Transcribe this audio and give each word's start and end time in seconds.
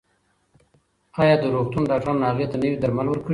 ایا 1.19 1.35
د 1.41 1.43
روغتون 1.53 1.83
ډاکټرانو 1.91 2.27
هغې 2.29 2.45
ته 2.51 2.55
نوي 2.61 2.77
درمل 2.81 3.07
ورکړي 3.09 3.25
دي؟ 3.27 3.29